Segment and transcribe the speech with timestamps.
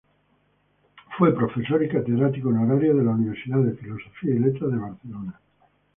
[1.15, 5.39] Fue profesor y catedrático honorario de la Universidad de Filosofía y Letras de Barcelona.